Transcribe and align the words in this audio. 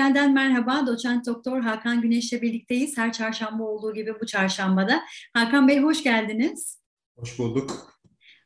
Meryem'den 0.00 0.34
merhaba. 0.34 0.86
Doçent 0.86 1.26
Doktor 1.26 1.60
Hakan 1.60 2.00
Güneş'le 2.00 2.32
birlikteyiz. 2.32 2.98
Her 2.98 3.12
çarşamba 3.12 3.64
olduğu 3.64 3.94
gibi 3.94 4.20
bu 4.20 4.26
çarşambada. 4.26 5.00
Hakan 5.34 5.68
Bey 5.68 5.82
hoş 5.82 6.02
geldiniz. 6.02 6.80
Hoş 7.16 7.38
bulduk. 7.38 7.99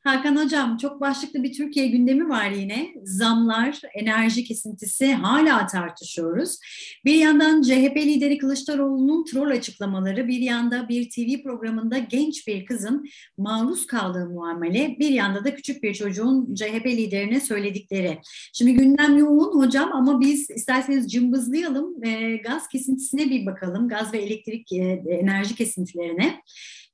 Hakan 0.05 0.36
Hocam 0.36 0.77
çok 0.77 1.00
başlıklı 1.00 1.43
bir 1.43 1.52
Türkiye 1.52 1.89
gündemi 1.89 2.29
var 2.29 2.50
yine. 2.50 2.95
Zamlar, 3.05 3.80
enerji 3.95 4.45
kesintisi 4.45 5.14
hala 5.14 5.66
tartışıyoruz. 5.66 6.59
Bir 7.05 7.14
yandan 7.14 7.62
CHP 7.62 7.96
lideri 7.96 8.38
Kılıçdaroğlu'nun 8.38 9.25
troll 9.25 9.51
açıklamaları, 9.51 10.29
bir 10.29 10.38
yanda 10.38 10.88
bir 10.88 11.10
TV 11.10 11.43
programında 11.43 11.98
genç 11.98 12.46
bir 12.46 12.65
kızın 12.65 13.06
maruz 13.38 13.87
kaldığı 13.87 14.27
muamele, 14.27 14.96
bir 14.98 15.10
yanda 15.10 15.45
da 15.45 15.55
küçük 15.55 15.82
bir 15.82 15.95
çocuğun 15.95 16.55
CHP 16.55 16.87
liderine 16.87 17.41
söyledikleri. 17.41 18.18
Şimdi 18.52 18.74
gündem 18.74 19.18
yoğun 19.18 19.59
hocam 19.59 19.93
ama 19.93 20.21
biz 20.21 20.51
isterseniz 20.51 21.12
cımbızlayalım, 21.12 22.05
e, 22.05 22.37
gaz 22.37 22.68
kesintisine 22.68 23.30
bir 23.30 23.46
bakalım, 23.46 23.88
gaz 23.88 24.12
ve 24.12 24.18
elektrik 24.18 24.73
e, 24.73 25.02
enerji 25.09 25.55
kesintilerine. 25.55 26.41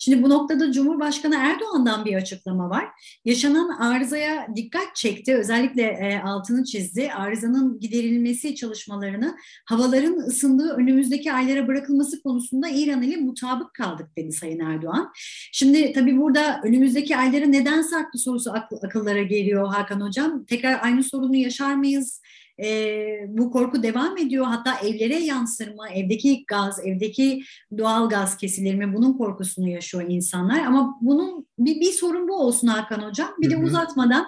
Şimdi 0.03 0.23
bu 0.23 0.31
noktada 0.31 0.73
Cumhurbaşkanı 0.73 1.35
Erdoğan'dan 1.35 2.05
bir 2.05 2.15
açıklama 2.15 2.71
var. 2.71 2.89
Yaşanan 3.25 3.69
arızaya 3.69 4.47
dikkat 4.57 4.97
çekti. 4.97 5.37
Özellikle 5.37 5.83
e, 5.83 6.21
altını 6.21 6.65
çizdi. 6.65 7.13
Arızanın 7.13 7.81
giderilmesi 7.81 8.55
çalışmalarını 8.55 9.37
havaların 9.65 10.17
ısındığı 10.17 10.69
önümüzdeki 10.69 11.33
aylara 11.33 11.69
bırakılması 11.69 12.23
konusunda 12.23 12.69
İran 12.69 13.03
ile 13.03 13.17
mutabık 13.17 13.75
kaldık 13.75 14.17
dedi 14.17 14.33
Sayın 14.33 14.61
Erdoğan. 14.61 15.13
Şimdi 15.53 15.93
tabii 15.93 16.17
burada 16.17 16.61
önümüzdeki 16.65 17.17
aylara 17.17 17.47
neden 17.47 17.83
sarktı 17.83 18.19
sorusu 18.19 18.53
akıl, 18.53 18.77
akıllara 18.83 19.23
geliyor 19.23 19.69
Hakan 19.69 20.01
Hocam. 20.01 20.45
Tekrar 20.45 20.85
aynı 20.85 21.03
sorunu 21.03 21.37
yaşar 21.37 21.75
mıyız? 21.75 22.21
E, 22.63 23.27
bu 23.29 23.51
korku 23.51 23.83
devam 23.83 24.19
ediyor. 24.19 24.47
Hatta 24.47 24.75
evlere 24.79 25.19
yansır 25.19 25.69
mı? 25.69 25.89
Evdeki 25.95 26.45
gaz, 26.47 26.79
evdeki 26.87 27.43
doğal 27.79 28.09
gaz 28.09 28.37
kesilir 28.37 28.75
mi? 28.75 28.95
Bunun 28.95 29.13
korkusunu 29.13 29.69
yaşıyor 29.69 30.05
insanlar. 30.09 30.61
Ama 30.61 30.99
bunun 31.01 31.47
bir, 31.59 31.81
bir 31.81 31.93
sorun 31.93 32.29
bu 32.29 32.37
olsun 32.37 32.69
Hakan 32.69 33.09
Hocam. 33.09 33.31
Bir 33.41 33.51
de 33.51 33.57
uzatmadan 33.57 34.27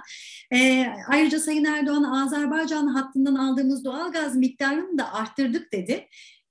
e, 0.54 0.86
ayrıca 1.08 1.40
Sayın 1.40 1.64
Erdoğan 1.64 2.02
Azerbaycan 2.02 2.86
hattından 2.86 3.34
aldığımız 3.34 3.84
doğal 3.84 4.12
gaz 4.12 4.36
miktarını 4.36 4.98
da 4.98 5.12
arttırdık 5.12 5.72
dedi. 5.72 6.08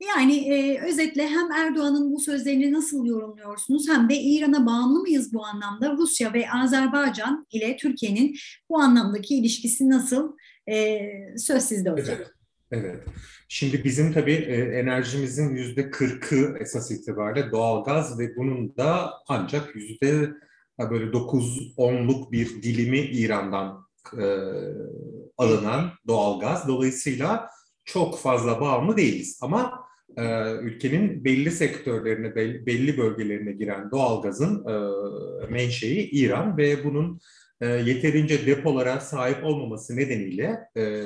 Yani 0.08 0.36
e, 0.36 0.82
özetle 0.82 1.28
hem 1.28 1.52
Erdoğan'ın 1.52 2.14
bu 2.14 2.20
sözlerini 2.20 2.74
nasıl 2.74 3.06
yorumluyorsunuz 3.06 3.90
hem 3.90 4.10
de 4.10 4.16
İran'a 4.16 4.66
bağımlı 4.66 5.00
mıyız 5.00 5.34
bu 5.34 5.46
anlamda? 5.46 5.92
Rusya 5.92 6.34
ve 6.34 6.52
Azerbaycan 6.52 7.48
ile 7.52 7.78
Türkiye'nin 7.78 8.36
bu 8.70 8.80
anlamdaki 8.80 9.36
ilişkisi 9.36 9.90
nasıl? 9.90 10.32
E, 10.72 11.10
söz 11.38 11.64
sizde 11.64 11.90
hocam. 11.90 12.18
Evet. 12.18 12.32
Evet. 12.72 13.04
Şimdi 13.48 13.84
bizim 13.84 14.14
tabii 14.14 14.34
e, 14.34 14.56
enerjimizin 14.56 15.56
yüzde 15.56 15.92
kırkı 15.92 16.58
esas 16.60 16.92
itibariyle 16.92 17.52
doğal 17.52 17.84
gaz 17.84 18.20
ve 18.20 18.36
bunun 18.36 18.76
da 18.78 19.14
ancak 19.28 19.76
yüzde 19.76 20.30
böyle 20.92 21.14
dokuz 21.14 21.74
onluk 21.78 22.32
bir 22.32 22.64
dilimi 22.64 23.00
İran'dan 23.00 23.86
e, 24.18 24.26
alınan 25.38 25.92
doğal 26.08 26.40
gaz. 26.40 26.68
Dolayısıyla 26.68 27.50
çok 27.86 28.20
fazla 28.20 28.62
bağımlı 28.62 28.98
değiliz. 28.98 29.40
Ama 29.42 29.86
e, 30.18 30.52
ülkenin 30.52 31.26
belli 31.26 31.52
sektörlerine, 31.52 32.36
belli 32.66 32.98
bölgelerine 32.98 33.52
giren 33.52 33.92
doğalgazın 33.92 34.66
e, 34.66 34.74
menşei 35.50 36.10
İran 36.12 36.58
ve 36.58 36.84
bunun 36.84 37.20
e, 37.62 37.68
yeterince 37.68 38.46
depolara 38.46 39.00
sahip 39.00 39.44
olmaması 39.44 39.98
nedeniyle 39.98 40.60
e, 40.78 41.04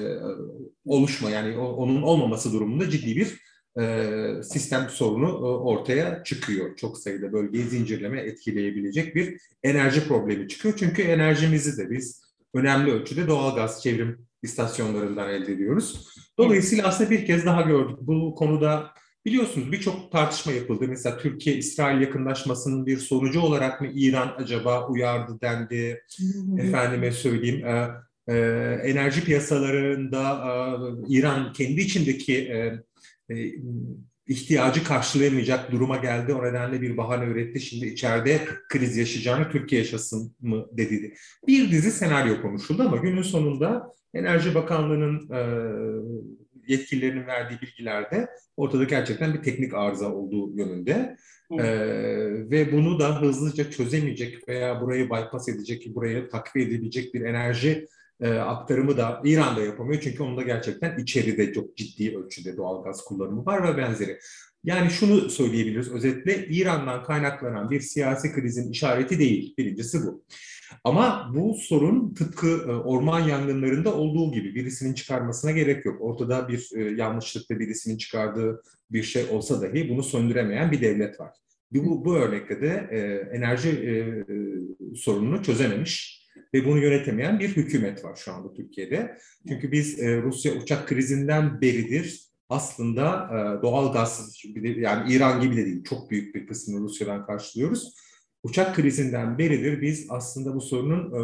oluşma 0.85 1.29
yani 1.29 1.57
onun 1.57 2.01
olmaması 2.01 2.53
durumunda 2.53 2.89
ciddi 2.89 3.16
bir 3.16 3.39
e, 3.81 4.43
sistem 4.43 4.88
sorunu 4.89 5.27
e, 5.27 5.43
ortaya 5.43 6.23
çıkıyor. 6.23 6.75
Çok 6.75 6.97
sayıda 6.97 7.33
bölgeyi 7.33 7.63
zincirleme 7.63 8.21
etkileyebilecek 8.21 9.16
bir 9.16 9.38
enerji 9.63 10.07
problemi 10.07 10.47
çıkıyor. 10.47 10.75
Çünkü 10.77 11.01
enerjimizi 11.01 11.77
de 11.77 11.89
biz 11.89 12.21
önemli 12.53 12.91
ölçüde 12.91 13.27
doğal 13.27 13.55
gaz 13.55 13.83
çevrim 13.83 14.27
istasyonlarından 14.43 15.29
elde 15.29 15.51
ediyoruz. 15.51 16.07
Dolayısıyla 16.37 16.87
aslında 16.87 17.09
bir 17.09 17.25
kez 17.25 17.45
daha 17.45 17.61
gördük. 17.61 17.97
Bu 18.01 18.35
konuda 18.35 18.91
biliyorsunuz 19.25 19.71
birçok 19.71 20.11
tartışma 20.11 20.51
yapıldı. 20.51 20.85
Mesela 20.87 21.17
Türkiye-İsrail 21.17 22.01
yakınlaşmasının 22.01 22.85
bir 22.85 22.97
sonucu 22.97 23.41
olarak 23.41 23.81
mı 23.81 23.87
İran 23.93 24.33
acaba 24.37 24.87
uyardı 24.87 25.41
dendi. 25.41 26.03
Efendime 26.57 27.11
söyleyeyim 27.11 27.65
e, 27.65 27.87
e, 28.27 28.35
enerji 28.83 29.23
piyasalarında 29.23 30.21
e, 30.31 31.15
İran 31.17 31.53
kendi 31.53 31.81
içindeki 31.81 32.37
e, 32.37 32.79
e, 33.35 33.51
ihtiyacı 34.27 34.83
karşılayamayacak 34.83 35.71
duruma 35.71 35.97
geldi. 35.97 36.33
O 36.33 36.43
nedenle 36.43 36.81
bir 36.81 36.97
bahane 36.97 37.25
üretti. 37.25 37.59
Şimdi 37.59 37.85
içeride 37.85 38.41
kriz 38.69 38.97
yaşayacağını 38.97 39.49
Türkiye 39.51 39.81
yaşasın 39.81 40.35
mı 40.41 40.65
dedi. 40.71 41.13
Bir 41.47 41.71
dizi 41.71 41.91
senaryo 41.91 42.41
konuşuldu 42.41 42.83
ama 42.83 42.97
günün 42.97 43.21
sonunda 43.21 43.95
Enerji 44.13 44.55
Bakanlığı'nın 44.55 45.29
e, 45.29 45.41
yetkililerinin 46.67 47.27
verdiği 47.27 47.61
bilgilerde 47.61 48.27
ortada 48.57 48.83
gerçekten 48.83 49.33
bir 49.33 49.43
teknik 49.43 49.73
arıza 49.73 50.13
olduğu 50.13 50.57
yönünde. 50.57 51.17
Ee, 51.51 51.63
ve 52.51 52.71
bunu 52.71 52.99
da 52.99 53.21
hızlıca 53.21 53.71
çözemeyecek 53.71 54.47
veya 54.47 54.81
burayı 54.81 55.05
bypass 55.05 55.49
edecek, 55.49 55.95
burayı 55.95 56.29
takviye 56.29 56.67
edebilecek 56.67 57.13
bir 57.13 57.21
enerji 57.21 57.87
e, 58.21 58.29
aktarımı 58.29 58.97
da 58.97 59.21
İran'da 59.23 59.61
yapamıyor. 59.61 60.01
Çünkü 60.01 60.23
onda 60.23 60.41
gerçekten 60.41 60.97
içeride 60.97 61.53
çok 61.53 61.77
ciddi 61.77 62.17
ölçüde 62.17 62.57
doğal 62.57 62.83
gaz 62.83 63.03
kullanımı 63.03 63.45
var 63.45 63.67
ve 63.67 63.77
benzeri. 63.77 64.19
Yani 64.65 64.89
şunu 64.89 65.29
söyleyebiliriz 65.29 65.91
özetle 65.91 66.47
İran'dan 66.47 67.03
kaynaklanan 67.03 67.69
bir 67.69 67.79
siyasi 67.79 68.33
krizin 68.33 68.71
işareti 68.71 69.19
değil. 69.19 69.55
Birincisi 69.57 70.03
bu. 70.03 70.25
Ama 70.83 71.31
bu 71.35 71.53
sorun 71.53 72.13
tıpkı 72.13 72.47
e, 72.47 72.71
orman 72.71 73.19
yangınlarında 73.19 73.95
olduğu 73.95 74.31
gibi 74.31 74.55
birisinin 74.55 74.93
çıkarmasına 74.93 75.51
gerek 75.51 75.85
yok. 75.85 76.01
Ortada 76.01 76.47
bir 76.47 76.69
e, 76.75 76.81
yanlışlıkla 76.83 77.59
birisinin 77.59 77.97
çıkardığı 77.97 78.61
bir 78.91 79.03
şey 79.03 79.25
olsa 79.31 79.61
dahi 79.61 79.89
bunu 79.89 80.03
söndüremeyen 80.03 80.71
bir 80.71 80.81
devlet 80.81 81.19
var. 81.19 81.31
Bu, 81.71 82.05
bu 82.05 82.15
örnekte 82.15 82.61
de 82.61 82.87
e, 82.91 82.97
enerji 83.37 83.69
e, 83.69 83.93
sorununu 84.95 85.43
çözememiş 85.43 86.25
ve 86.53 86.65
bunu 86.65 86.79
yönetemeyen 86.79 87.39
bir 87.39 87.49
hükümet 87.49 88.03
var 88.03 88.15
şu 88.15 88.33
anda 88.33 88.53
Türkiye'de. 88.53 89.17
Çünkü 89.47 89.71
biz 89.71 89.99
e, 89.99 90.21
Rusya 90.21 90.53
uçak 90.53 90.87
krizinden 90.87 91.61
beridir 91.61 92.25
aslında 92.50 93.29
e, 93.31 93.61
doğal 93.61 93.94
gaz 93.94 94.41
yani 94.78 95.13
İran 95.13 95.41
gibi 95.41 95.57
de 95.57 95.66
değil 95.66 95.83
çok 95.83 96.11
büyük 96.11 96.35
bir 96.35 96.47
kısmını 96.47 96.83
Rusya'dan 96.83 97.25
karşılıyoruz 97.25 97.94
uçak 98.45 98.75
krizinden 98.75 99.38
beridir 99.38 99.81
biz 99.81 100.07
aslında 100.09 100.55
bu 100.55 100.61
sorunun 100.61 101.05
e, 101.11 101.22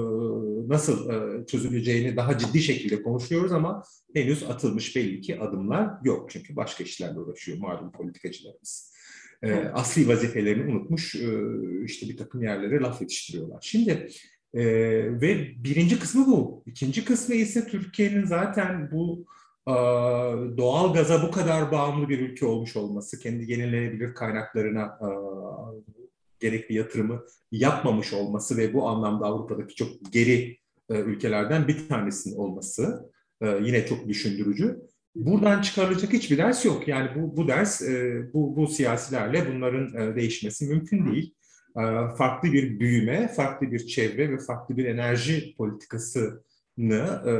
nasıl 0.69 1.09
e, 1.09 1.45
çözüleceğini 1.45 2.17
daha 2.17 2.37
ciddi 2.37 2.61
şekilde 2.61 3.03
konuşuyoruz 3.03 3.51
ama 3.51 3.83
henüz 4.13 4.43
atılmış 4.43 4.95
belli 4.95 5.21
ki 5.21 5.39
adımlar 5.39 5.89
yok. 6.03 6.29
Çünkü 6.31 6.55
başka 6.55 6.83
işlerle 6.83 7.19
uğraşıyor 7.19 7.57
malum 7.57 7.91
politikacılarımız. 7.91 8.91
E, 9.43 9.53
asli 9.53 10.07
vazifelerini 10.07 10.71
unutmuş 10.71 11.15
işte 11.85 12.09
bir 12.09 12.17
takım 12.17 12.43
yerlere 12.43 12.79
laf 12.79 13.01
yetiştiriyorlar. 13.01 13.59
Şimdi 13.61 14.07
ve 15.21 15.51
birinci 15.63 15.99
kısmı 15.99 16.27
bu. 16.27 16.63
İkinci 16.65 17.05
kısmı 17.05 17.35
ise 17.35 17.67
Türkiye'nin 17.67 18.25
zaten 18.25 18.91
bu 18.91 19.25
doğal 20.57 20.93
gaza 20.93 21.23
bu 21.23 21.31
kadar 21.31 21.71
bağımlı 21.71 22.09
bir 22.09 22.19
ülke 22.19 22.45
olmuş 22.45 22.75
olması, 22.75 23.19
kendi 23.19 23.51
yenilenebilir 23.51 24.13
kaynaklarına 24.13 24.99
gerekli 26.39 26.75
yatırımı 26.75 27.23
yapmamış 27.51 28.13
olması 28.13 28.57
ve 28.57 28.73
bu 28.73 28.87
anlamda 28.87 29.25
Avrupa'daki 29.25 29.75
çok 29.75 29.89
geri 30.11 30.57
ülkelerden 30.89 31.67
bir 31.67 31.87
tanesinin 31.87 32.35
olması 32.35 33.11
yine 33.41 33.85
çok 33.85 34.07
düşündürücü. 34.07 34.79
Buradan 35.15 35.61
çıkarılacak 35.61 36.13
hiçbir 36.13 36.37
ders 36.37 36.65
yok. 36.65 36.87
Yani 36.87 37.09
bu, 37.15 37.37
bu 37.37 37.47
ders, 37.47 37.81
bu, 38.33 38.55
bu 38.55 38.67
siyasilerle 38.67 39.53
bunların 39.53 40.15
değişmesi 40.15 40.65
mümkün 40.65 41.11
değil. 41.11 41.33
Farklı 42.17 42.53
bir 42.53 42.79
büyüme, 42.79 43.27
farklı 43.27 43.71
bir 43.71 43.87
çevre 43.87 44.31
ve 44.31 44.37
farklı 44.37 44.77
bir 44.77 44.85
enerji 44.85 45.55
politikasını 45.55 46.41
e, 46.89 47.33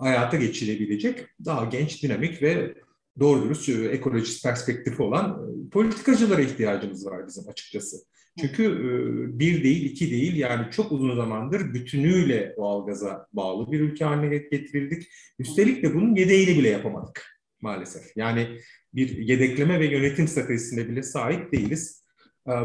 hayata 0.00 0.36
geçirebilecek 0.36 1.26
daha 1.44 1.64
genç, 1.64 2.02
dinamik 2.02 2.42
ve 2.42 2.74
doğru 3.20 3.44
dürüst 3.44 3.68
e, 3.68 3.72
ekolojist 3.72 4.42
perspektifi 4.42 5.02
olan 5.02 5.30
e, 5.30 5.70
politikacılara 5.70 6.40
ihtiyacımız 6.40 7.06
var 7.06 7.26
bizim 7.26 7.48
açıkçası. 7.48 7.96
Çünkü 8.40 8.64
e, 8.64 9.38
bir 9.38 9.64
değil, 9.64 9.90
iki 9.90 10.10
değil 10.10 10.36
yani 10.36 10.70
çok 10.70 10.92
uzun 10.92 11.16
zamandır 11.16 11.74
bütünüyle 11.74 12.54
doğalgaza 12.56 13.26
bağlı 13.32 13.72
bir 13.72 13.80
ülke 13.80 14.04
haline 14.04 14.36
getirildik. 14.36 15.08
Üstelik 15.38 15.82
de 15.82 15.94
bunun 15.94 16.14
yedeğini 16.14 16.58
bile 16.58 16.68
yapamadık 16.68 17.40
maalesef. 17.60 18.16
Yani 18.16 18.58
bir 18.94 19.18
yedekleme 19.18 19.80
ve 19.80 19.86
yönetim 19.86 20.28
stratejisine 20.28 20.88
bile 20.88 21.02
sahip 21.02 21.52
değiliz. 21.52 22.06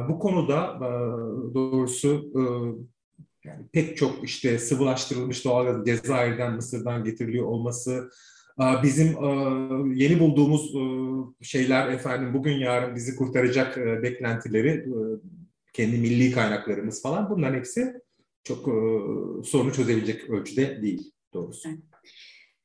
Bu 0.09 0.19
konuda 0.19 0.79
doğrusu 1.53 2.33
yani 3.45 3.65
pek 3.73 3.97
çok 3.97 4.23
işte 4.23 4.59
sıvılaştırılmış 4.59 5.45
doğalgaz 5.45 5.85
Cezayir'den, 5.85 6.53
Mısır'dan 6.53 7.03
getiriliyor 7.03 7.45
olması, 7.45 8.09
bizim 8.83 9.07
yeni 9.93 10.19
bulduğumuz 10.19 10.73
şeyler 11.41 11.89
efendim 11.91 12.33
bugün 12.33 12.57
yarın 12.57 12.95
bizi 12.95 13.15
kurtaracak 13.15 13.77
beklentileri 13.77 14.85
kendi 15.73 15.97
milli 15.97 16.31
kaynaklarımız 16.31 17.01
falan 17.01 17.29
bunların 17.29 17.55
hepsi 17.55 17.93
çok 18.43 18.65
sorunu 19.45 19.73
çözebilecek 19.73 20.29
ölçüde 20.29 20.81
değil 20.81 21.11
doğrusu. 21.33 21.69
Evet 21.69 21.79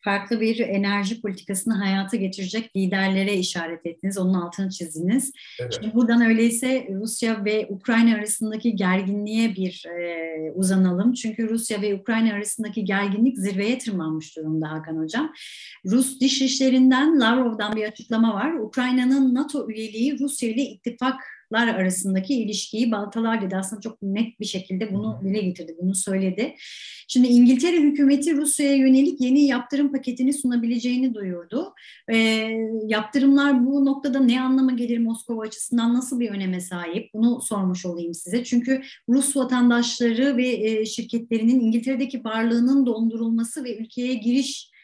farklı 0.06 0.40
bir 0.40 0.58
enerji 0.58 1.20
politikasını 1.20 1.74
hayata 1.74 2.16
geçirecek 2.16 2.76
liderlere 2.76 3.34
işaret 3.34 3.86
ettiniz. 3.86 4.18
Onun 4.18 4.34
altını 4.34 4.70
çizdiniz. 4.70 5.32
Evet. 5.60 5.78
Şimdi 5.80 5.94
buradan 5.94 6.20
öyleyse 6.22 6.88
Rusya 6.90 7.44
ve 7.44 7.66
Ukrayna 7.70 8.14
arasındaki 8.14 8.76
gerginliğe 8.76 9.54
bir 9.54 9.86
e, 9.86 10.52
uzanalım. 10.54 11.12
Çünkü 11.12 11.48
Rusya 11.48 11.82
ve 11.82 11.94
Ukrayna 11.94 12.32
arasındaki 12.34 12.84
gerginlik 12.84 13.38
zirveye 13.38 13.78
tırmanmış 13.78 14.36
durumda 14.36 14.70
Hakan 14.70 14.96
Hocam. 14.96 15.32
Rus 15.86 16.20
Dışişlerinden 16.20 17.20
Lavrov'dan 17.20 17.76
bir 17.76 17.84
açıklama 17.84 18.34
var. 18.34 18.52
Ukrayna'nın 18.52 19.34
NATO 19.34 19.70
üyeliği 19.70 20.18
Rusya 20.18 20.50
ile 20.50 20.62
ittifak 20.62 21.35
arasındaki 21.52 22.34
ilişkiyi 22.34 22.92
baltalar 22.92 23.42
dedi. 23.42 23.56
Aslında 23.56 23.80
çok 23.80 24.02
net 24.02 24.40
bir 24.40 24.44
şekilde 24.44 24.94
bunu 24.94 25.20
dile 25.24 25.40
getirdi, 25.40 25.76
bunu 25.82 25.94
söyledi. 25.94 26.54
Şimdi 27.08 27.26
İngiltere 27.26 27.76
hükümeti 27.76 28.36
Rusya'ya 28.36 28.76
yönelik 28.76 29.20
yeni 29.20 29.46
yaptırım 29.46 29.92
paketini 29.92 30.32
sunabileceğini 30.32 31.14
duyurdu. 31.14 31.74
E, 32.08 32.16
yaptırımlar 32.86 33.66
bu 33.66 33.86
noktada 33.86 34.20
ne 34.20 34.40
anlama 34.40 34.72
gelir 34.72 34.98
Moskova 34.98 35.42
açısından 35.42 35.94
nasıl 35.94 36.20
bir 36.20 36.30
öneme 36.30 36.60
sahip? 36.60 37.14
Bunu 37.14 37.40
sormuş 37.42 37.86
olayım 37.86 38.14
size. 38.14 38.44
Çünkü 38.44 38.82
Rus 39.08 39.36
vatandaşları 39.36 40.36
ve 40.36 40.48
e, 40.48 40.84
şirketlerinin 40.86 41.60
İngiltere'deki 41.60 42.24
varlığının 42.24 42.86
dondurulması 42.86 43.64
ve 43.64 43.76
ülkeye 43.76 44.14
giriş 44.14 44.75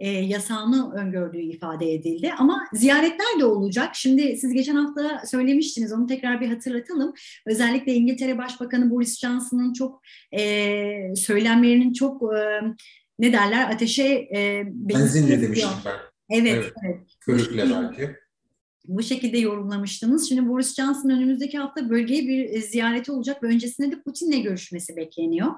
e, 0.00 0.10
yasağını 0.10 0.94
öngördüğü 0.94 1.40
ifade 1.40 1.92
edildi. 1.92 2.32
Ama 2.38 2.64
ziyaretler 2.72 3.40
de 3.40 3.44
olacak. 3.44 3.90
Şimdi 3.94 4.36
siz 4.36 4.52
geçen 4.52 4.76
hafta 4.76 5.26
söylemiştiniz, 5.26 5.92
onu 5.92 6.06
tekrar 6.06 6.40
bir 6.40 6.48
hatırlatalım. 6.48 7.12
Özellikle 7.46 7.94
İngiltere 7.94 8.38
Başbakanı 8.38 8.90
Boris 8.90 9.20
Johnson'ın 9.20 9.72
çok 9.72 10.02
e, 10.38 11.14
söylemlerinin 11.16 11.92
çok 11.92 12.22
e, 12.22 12.60
ne 13.18 13.32
derler 13.32 13.70
ateşe 13.70 14.28
e, 14.34 14.62
benzinle 14.66 15.42
demiştim 15.42 15.70
ben. 15.84 15.92
Evet, 16.30 16.54
evet. 16.54 16.72
evet. 16.84 17.00
Körükle 17.20 17.70
belki 17.70 18.16
bu 18.88 19.02
şekilde 19.02 19.38
yorumlamıştınız. 19.38 20.28
Şimdi 20.28 20.48
Boris 20.48 20.74
Johnson 20.74 21.10
önümüzdeki 21.10 21.58
hafta 21.58 21.90
bölgeye 21.90 22.28
bir 22.28 22.50
e, 22.50 22.60
ziyareti 22.60 23.12
olacak 23.12 23.42
ve 23.42 23.46
öncesinde 23.46 23.96
de 23.96 24.02
Putin'le 24.02 24.42
görüşmesi 24.42 24.96
bekleniyor. 24.96 25.52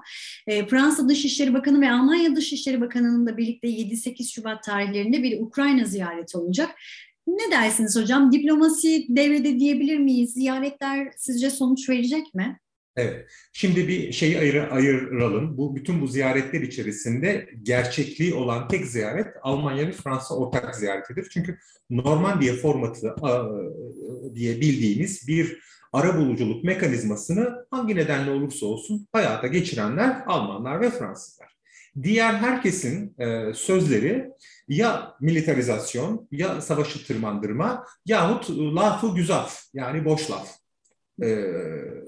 E, 0.46 0.66
Fransa 0.66 1.08
Dışişleri 1.08 1.54
Bakanı 1.54 1.80
ve 1.80 1.92
Almanya 1.92 2.36
Dışişleri 2.36 2.80
Bakanı'nın 2.80 3.26
da 3.26 3.36
birlikte 3.36 3.68
7-8 3.68 4.32
Şubat 4.32 4.64
tarihlerinde 4.64 5.22
bir 5.22 5.40
Ukrayna 5.40 5.84
ziyareti 5.84 6.38
olacak. 6.38 6.70
Ne 7.26 7.50
dersiniz 7.50 7.96
hocam? 7.96 8.32
Diplomasi 8.32 9.06
devrede 9.08 9.58
diyebilir 9.58 9.98
miyiz? 9.98 10.32
Ziyaretler 10.32 11.12
sizce 11.16 11.50
sonuç 11.50 11.88
verecek 11.88 12.34
mi? 12.34 12.58
Evet. 13.00 13.30
Şimdi 13.52 13.88
bir 13.88 14.12
şeyi 14.12 14.38
ayır, 14.38 14.70
ayıralım. 14.70 15.56
Bu 15.56 15.76
bütün 15.76 16.00
bu 16.00 16.06
ziyaretler 16.06 16.60
içerisinde 16.60 17.48
gerçekliği 17.62 18.34
olan 18.34 18.68
tek 18.68 18.86
ziyaret 18.86 19.26
Almanya 19.42 19.86
ve 19.86 19.92
Fransa 19.92 20.34
ortak 20.34 20.76
ziyaretidir. 20.76 21.28
Çünkü 21.30 21.58
Normandiya 21.90 22.54
formatı 22.54 23.14
diye 24.34 24.60
bildiğimiz 24.60 25.28
bir 25.28 25.58
ara 25.92 26.16
buluculuk 26.18 26.64
mekanizmasını 26.64 27.66
hangi 27.70 27.96
nedenle 27.96 28.30
olursa 28.30 28.66
olsun 28.66 29.08
hayata 29.12 29.46
geçirenler 29.46 30.22
Almanlar 30.26 30.80
ve 30.80 30.90
Fransızlar. 30.90 31.56
Diğer 32.02 32.34
herkesin 32.34 33.14
e, 33.18 33.54
sözleri 33.54 34.28
ya 34.68 35.14
militarizasyon 35.20 36.28
ya 36.30 36.60
savaşı 36.60 37.06
tırmandırma 37.06 37.84
yahut 38.06 38.50
lafı 38.50 39.14
güzaf 39.14 39.62
yani 39.74 40.04
boş 40.04 40.30
laf 40.30 40.60
e, 41.20 41.26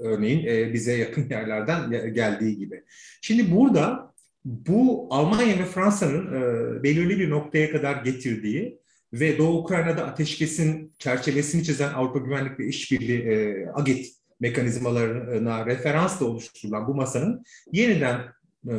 örneğin 0.01 0.47
e, 0.47 0.73
bize 0.73 0.97
yakın 0.97 1.31
yerlerden 1.31 2.15
geldiği 2.15 2.59
gibi. 2.59 2.85
Şimdi 3.21 3.57
burada 3.57 4.13
bu 4.45 5.07
Almanya 5.11 5.59
ve 5.59 5.65
Fransa'nın 5.65 6.27
e, 6.27 6.83
belirli 6.83 7.19
bir 7.19 7.31
noktaya 7.31 7.71
kadar 7.71 8.05
getirdiği 8.05 8.79
ve 9.13 9.39
Doğu 9.39 9.59
Ukrayna'da 9.59 10.07
ateşkesin 10.07 10.93
çerçevesini 10.99 11.65
çizen 11.65 11.93
Avrupa 11.93 12.19
Güvenlik 12.19 12.59
ve 12.59 12.67
İşbirliği 12.67 13.21
e, 13.21 13.67
AGİT 13.75 14.17
mekanizmalarına 14.41 15.67
referansla 15.67 16.27
oluşturulan 16.27 16.87
bu 16.87 16.95
masanın 16.95 17.45
yeniden 17.73 18.21
e, 18.69 18.75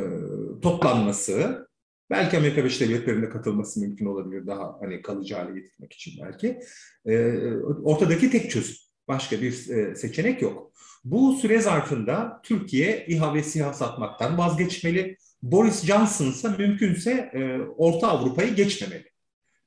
toplanması, 0.62 1.68
belki 2.10 2.36
Amerika 2.36 2.60
Birleşik 2.60 2.88
Devletleri'nde 2.88 3.28
katılması 3.28 3.80
mümkün 3.80 4.06
olabilir 4.06 4.46
daha 4.46 4.76
hani 4.80 5.02
kalıcı 5.02 5.34
hale 5.34 5.60
getirmek 5.60 5.92
için 5.92 6.24
belki. 6.24 6.60
E, 7.06 7.42
ortadaki 7.82 8.30
tek 8.30 8.50
çözüm. 8.50 8.76
Başka 9.08 9.42
bir 9.42 9.68
e, 9.70 9.94
seçenek 9.96 10.42
yok. 10.42 10.72
Bu 11.04 11.32
süre 11.32 11.60
zarfında 11.60 12.40
Türkiye 12.42 13.06
İHA 13.06 13.34
ve 13.34 13.42
SİHA 13.42 13.72
satmaktan 13.72 14.38
vazgeçmeli. 14.38 15.16
Boris 15.42 15.84
Johnson 15.84 16.26
ise 16.26 16.48
mümkünse 16.58 17.30
e, 17.34 17.58
Orta 17.76 18.08
Avrupa'yı 18.08 18.54
geçmemeli. 18.54 19.10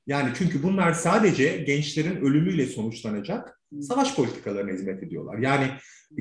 Yani 0.06 0.32
çünkü 0.38 0.62
bunlar 0.62 0.92
sadece 0.92 1.56
gençlerin 1.56 2.16
ölümüyle 2.16 2.66
sonuçlanacak 2.66 3.60
savaş 3.80 4.14
politikalarına 4.14 4.72
hizmet 4.72 5.02
ediyorlar. 5.02 5.38
Yani 5.38 5.70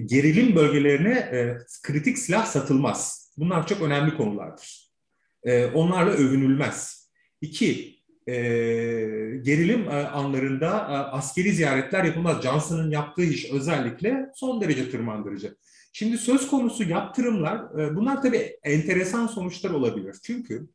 gerilim 0.06 0.56
bölgelerine 0.56 1.14
e, 1.14 1.58
kritik 1.84 2.18
silah 2.18 2.46
satılmaz. 2.46 3.32
Bunlar 3.38 3.68
çok 3.68 3.82
önemli 3.82 4.18
konulardır. 4.18 4.92
onlarla 5.74 6.12
övünülmez. 6.12 7.10
İki, 7.42 7.97
e, 8.28 8.34
gerilim 9.42 9.90
e, 9.90 9.94
anlarında 9.94 10.68
e, 10.68 10.94
askeri 11.16 11.52
ziyaretler 11.52 12.04
yapılmaz. 12.04 12.42
Johnson'ın 12.44 12.92
yaptığı 12.92 13.24
iş 13.24 13.52
özellikle 13.52 14.30
son 14.36 14.62
derece 14.62 14.92
tırmandırıcı. 14.92 15.56
Şimdi 15.94 16.18
söz 16.18 16.48
konusu 16.48 16.84
yaptırımlar, 16.84 17.80
e, 17.80 17.96
bunlar 17.96 18.22
tabii 18.22 18.58
enteresan 18.64 19.28
sonuçlar 19.28 19.70
olabilir. 19.70 20.16
Çünkü 20.24 20.68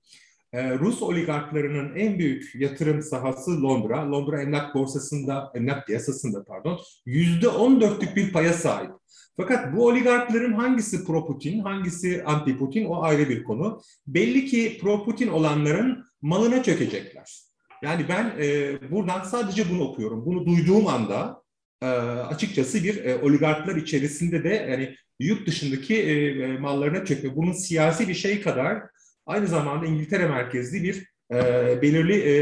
e, 0.53 0.79
Rus 0.79 1.03
oligarklarının 1.03 1.97
en 1.97 2.19
büyük 2.19 2.55
yatırım 2.55 3.03
sahası 3.03 3.63
Londra. 3.63 4.11
Londra 4.11 4.43
emlak 4.43 4.75
borsasında, 4.75 5.53
emlak 5.55 5.87
piyasasında 5.87 6.45
pardon, 6.45 6.81
yüzde 7.07 7.49
on 7.49 7.81
dörtlük 7.81 8.17
bir 8.17 8.33
paya 8.33 8.53
sahip. 8.53 8.91
Fakat 9.37 9.77
bu 9.77 9.87
oligarkların 9.87 10.53
hangisi 10.53 11.05
pro-Putin, 11.05 11.61
hangisi 11.61 12.23
anti-Putin 12.23 12.87
o 12.87 13.03
ayrı 13.03 13.29
bir 13.29 13.45
konu. 13.45 13.81
Belli 14.07 14.47
ki 14.47 14.79
pro-Putin 14.83 15.29
olanların 15.29 16.05
malına 16.23 16.63
çökecekler. 16.63 17.43
Yani 17.83 18.07
ben 18.09 18.33
e, 18.41 18.77
buradan 18.91 19.23
sadece 19.23 19.71
bunu 19.71 19.83
okuyorum. 19.83 20.27
Bunu 20.27 20.47
duyduğum 20.47 20.87
anda 20.87 21.43
e, 21.83 21.87
açıkçası 21.87 22.85
bir 22.85 23.05
e, 23.05 23.17
oligarklar 23.17 23.77
içerisinde 23.77 24.45
de 24.45 24.67
yani 24.71 24.97
yurt 25.21 25.47
dışındaki 25.47 25.95
e, 25.97 26.27
e, 26.27 26.59
mallarına 26.59 27.05
çökme. 27.05 27.37
Bunun 27.37 27.53
siyasi 27.53 28.09
bir 28.09 28.15
şey 28.15 28.43
kadar 28.43 28.83
aynı 29.27 29.47
zamanda 29.47 29.87
İngiltere 29.87 30.29
merkezli 30.29 30.83
bir 30.83 31.13
e, 31.33 31.83
belirli 31.83 32.15
e, 32.15 32.35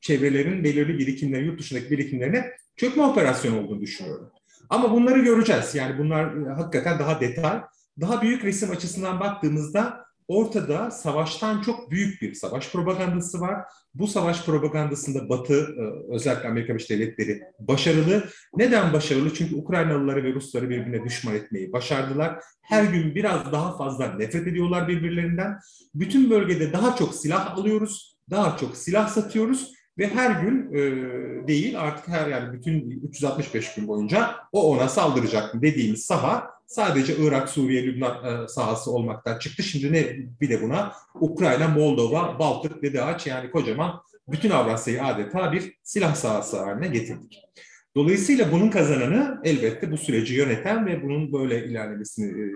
çevrelerin 0.00 0.64
belirli 0.64 0.98
birikimleri, 0.98 1.46
yurt 1.46 1.60
dışındaki 1.60 1.90
birikimlerine 1.90 2.50
çökme 2.76 3.02
operasyonu 3.02 3.60
olduğunu 3.60 3.80
düşünüyorum. 3.80 4.30
Ama 4.70 4.92
bunları 4.92 5.18
göreceğiz. 5.18 5.74
Yani 5.74 5.98
bunlar 5.98 6.46
e, 6.46 6.54
hakikaten 6.54 6.98
daha 6.98 7.20
detay. 7.20 7.60
Daha 8.00 8.22
büyük 8.22 8.44
resim 8.44 8.70
açısından 8.70 9.20
baktığımızda 9.20 10.04
ortada 10.30 10.90
savaştan 10.90 11.62
çok 11.62 11.90
büyük 11.90 12.22
bir 12.22 12.34
savaş 12.34 12.72
propagandası 12.72 13.40
var. 13.40 13.64
Bu 13.94 14.06
savaş 14.06 14.44
propagandasında 14.44 15.28
Batı, 15.28 15.54
e, 15.54 16.14
özellikle 16.14 16.48
Amerika 16.48 16.74
Birleşik 16.74 16.90
Devletleri 16.90 17.42
başarılı. 17.58 18.24
Neden 18.56 18.92
başarılı? 18.92 19.34
Çünkü 19.34 19.56
Ukraynalıları 19.56 20.24
ve 20.24 20.32
Rusları 20.32 20.70
birbirine 20.70 21.04
düşman 21.04 21.34
etmeyi 21.34 21.72
başardılar. 21.72 22.40
Her 22.62 22.84
gün 22.84 23.14
biraz 23.14 23.52
daha 23.52 23.76
fazla 23.76 24.14
nefret 24.14 24.46
ediyorlar 24.46 24.88
birbirlerinden. 24.88 25.58
Bütün 25.94 26.30
bölgede 26.30 26.72
daha 26.72 26.96
çok 26.96 27.14
silah 27.14 27.58
alıyoruz, 27.58 28.16
daha 28.30 28.56
çok 28.56 28.76
silah 28.76 29.08
satıyoruz 29.08 29.72
ve 29.98 30.08
her 30.08 30.42
gün 30.42 30.74
e, 30.74 30.80
değil 31.48 31.80
artık 31.80 32.08
her 32.08 32.26
yani 32.26 32.52
bütün 32.52 33.00
365 33.08 33.74
gün 33.74 33.88
boyunca 33.88 34.34
o 34.52 34.70
ona 34.70 34.88
saldıracak 34.88 35.62
dediğimiz 35.62 36.04
saha 36.04 36.59
sadece 36.70 37.16
Irak, 37.16 37.48
Suriye, 37.48 37.86
Lübnan 37.86 38.44
e, 38.44 38.48
sahası 38.48 38.90
olmaktan 38.90 39.38
çıktı. 39.38 39.62
Şimdi 39.62 39.92
ne 39.92 40.16
bir 40.40 40.48
de 40.48 40.62
buna 40.62 40.92
Ukrayna, 41.14 41.68
Moldova, 41.68 42.38
Baltık, 42.38 42.82
Dede 42.82 43.02
Ağaç 43.02 43.26
yani 43.26 43.50
kocaman 43.50 44.00
bütün 44.28 44.50
Avrasya'yı 44.50 45.04
adeta 45.04 45.52
bir 45.52 45.78
silah 45.82 46.14
sahası 46.14 46.58
haline 46.58 46.88
getirdik. 46.88 47.42
Dolayısıyla 47.96 48.52
bunun 48.52 48.70
kazananı 48.70 49.40
elbette 49.44 49.92
bu 49.92 49.98
süreci 49.98 50.34
yöneten 50.34 50.86
ve 50.86 51.02
bunun 51.02 51.32
böyle 51.32 51.64
ilerlemesini 51.64 52.42
e, 52.42 52.46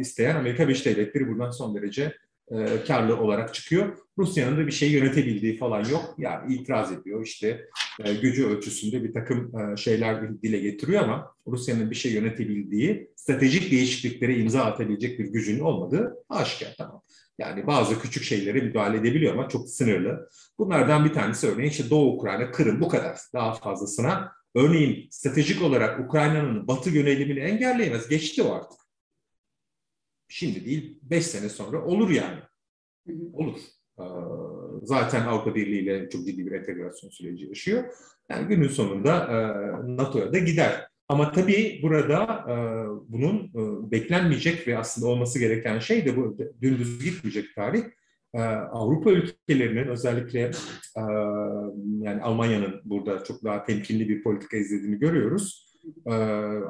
isteyen 0.00 0.36
Amerika 0.36 0.68
Birleşik 0.68 0.86
Devletleri 0.86 1.28
buradan 1.28 1.50
son 1.50 1.74
derece 1.74 2.16
e, 2.50 2.84
karlı 2.86 3.16
olarak 3.20 3.54
çıkıyor. 3.54 3.98
Rusya'nın 4.20 4.56
da 4.56 4.66
bir 4.66 4.72
şey 4.72 4.90
yönetebildiği 4.90 5.56
falan 5.56 5.84
yok. 5.84 6.14
Yani 6.18 6.54
itiraz 6.54 6.92
ediyor 6.92 7.26
işte 7.26 7.68
e, 8.04 8.14
gücü 8.14 8.46
ölçüsünde 8.46 9.04
bir 9.04 9.12
takım 9.12 9.52
e, 9.58 9.76
şeyler 9.76 10.42
dile 10.42 10.58
getiriyor 10.58 11.02
ama 11.02 11.34
Rusya'nın 11.46 11.90
bir 11.90 11.96
şey 11.96 12.12
yönetebildiği, 12.12 13.10
stratejik 13.16 13.70
değişikliklere 13.70 14.36
imza 14.36 14.64
atabilecek 14.64 15.18
bir 15.18 15.24
gücünün 15.24 15.60
olmadığı 15.60 16.14
aşikar 16.28 16.74
tamam. 16.78 17.02
Yani 17.38 17.66
bazı 17.66 18.00
küçük 18.00 18.24
şeylere 18.24 18.60
müdahale 18.60 18.96
edebiliyor 18.96 19.34
ama 19.34 19.48
çok 19.48 19.68
sınırlı. 19.68 20.28
Bunlardan 20.58 21.04
bir 21.04 21.12
tanesi 21.12 21.46
örneğin 21.46 21.70
işte 21.70 21.90
Doğu 21.90 22.14
Ukrayna, 22.14 22.50
Kırım 22.50 22.80
bu 22.80 22.88
kadar. 22.88 23.18
Daha 23.34 23.54
fazlasına 23.54 24.32
örneğin 24.54 25.08
stratejik 25.10 25.62
olarak 25.62 26.00
Ukrayna'nın 26.00 26.66
batı 26.68 26.90
yönelimini 26.90 27.38
engelleyemez. 27.38 28.08
Geçti 28.08 28.42
o 28.42 28.54
artık. 28.54 28.80
Şimdi 30.28 30.64
değil, 30.64 30.98
beş 31.02 31.26
sene 31.26 31.48
sonra 31.48 31.84
olur 31.84 32.10
yani. 32.10 32.38
Olur. 33.32 33.60
Ee, 34.00 34.40
zaten 34.82 35.26
Avrupa 35.26 35.54
Birliği 35.54 35.80
ile 35.80 36.08
çok 36.08 36.26
ciddi 36.26 36.46
bir 36.46 36.52
entegrasyon 36.52 37.10
süreci 37.10 37.46
yaşıyor. 37.46 37.84
Yani 38.30 38.48
günün 38.48 38.68
sonunda 38.68 39.16
e, 39.16 39.36
NATO'ya 39.96 40.32
da 40.32 40.38
gider. 40.38 40.86
Ama 41.08 41.32
tabii 41.32 41.80
burada 41.82 42.44
e, 42.48 42.54
bunun 43.08 43.36
e, 43.36 43.90
beklenmeyecek 43.90 44.68
ve 44.68 44.78
aslında 44.78 45.08
olması 45.08 45.38
gereken 45.38 45.78
şey 45.78 46.06
de 46.06 46.16
bu 46.16 46.38
dümdüz 46.62 47.04
gitmeyecek 47.04 47.54
tarih. 47.54 47.82
Avrupa 48.72 49.10
ülkelerinin 49.10 49.86
özellikle 49.88 50.50
yani 52.00 52.22
Almanya'nın 52.22 52.80
burada 52.84 53.24
çok 53.24 53.44
daha 53.44 53.64
temkinli 53.64 54.08
bir 54.08 54.22
politika 54.22 54.56
izlediğini 54.56 54.98
görüyoruz. 54.98 55.76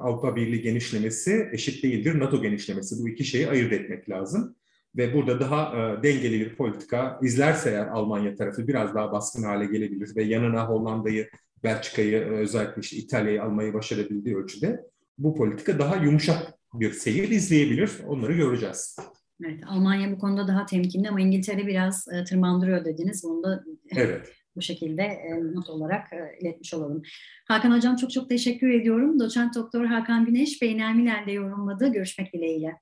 Avrupa 0.01 0.37
Birliği 0.37 0.63
genişlemesi 0.63 1.49
eşit 1.53 1.85
değildir 1.85 2.19
NATO 2.19 2.43
genişlemesi. 2.43 3.03
Bu 3.03 3.09
iki 3.09 3.25
şeyi 3.25 3.49
ayırt 3.49 3.73
etmek 3.73 4.11
lazım 4.11 4.57
ve 4.97 5.15
burada 5.15 5.41
daha 5.41 5.77
e, 5.77 6.03
dengeli 6.03 6.41
bir 6.41 6.57
politika 6.57 7.21
izlerse 7.23 7.71
eğer 7.71 7.87
Almanya 7.87 8.35
tarafı 8.35 8.69
biraz 8.69 8.95
daha 8.95 9.13
baskın 9.13 9.43
hale 9.43 9.67
gelebilir 9.67 10.17
ve 10.17 10.23
yanına 10.23 10.69
Hollanda'yı, 10.69 11.29
Belçika'yı, 11.65 12.17
e, 12.17 12.25
özellikle 12.25 12.81
işte 12.81 12.97
İtalya'yı 12.97 13.43
almayı 13.43 13.75
başarabildiği 13.75 14.37
ölçüde 14.37 14.81
bu 15.19 15.35
politika 15.35 15.79
daha 15.79 15.97
yumuşak 15.97 16.55
bir 16.75 16.93
seyir 16.93 17.29
izleyebilir. 17.29 17.91
Onları 18.09 18.33
göreceğiz. 18.33 18.97
Evet, 19.45 19.61
Almanya 19.67 20.13
bu 20.13 20.19
konuda 20.19 20.49
daha 20.49 20.67
temkinli 20.67 21.09
ama 21.09 21.21
İngiltere 21.21 21.67
biraz 21.67 22.09
e, 22.13 22.25
tırmandırıyor 22.25 22.85
dediniz. 22.85 23.25
Bunu 23.25 23.43
da 23.43 23.65
evet. 23.97 24.33
bu 24.57 24.63
şekilde 24.63 25.03
e, 25.03 25.55
not 25.55 25.69
olarak 25.69 26.13
e, 26.13 26.39
iletmiş 26.41 26.75
olalım. 26.75 27.03
Hakan 27.49 27.77
Hocam 27.77 27.97
çok 27.97 28.11
çok 28.11 28.29
teşekkür 28.29 28.71
ediyorum. 28.71 29.21
Doçent 29.21 29.55
Doktor 29.55 29.85
Hakan 29.85 30.25
Güneş 30.25 30.63
Beynel 30.63 30.95
Milen'de 30.95 31.33
yorumladı. 31.33 31.93
Görüşmek 31.93 32.33
dileğiyle. 32.33 32.77